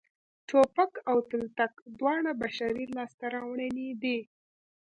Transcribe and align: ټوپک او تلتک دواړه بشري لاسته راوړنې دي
ټوپک 0.47 0.91
او 1.09 1.17
تلتک 1.29 1.73
دواړه 1.99 2.31
بشري 2.41 2.85
لاسته 2.97 3.25
راوړنې 3.35 3.89
دي 4.01 4.17